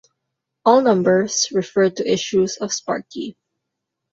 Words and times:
All 0.65 0.81
numbers 0.81 1.49
refer 1.51 1.91
to 1.91 2.11
issues 2.11 2.57
of 2.57 2.73
Sparky. 2.73 3.37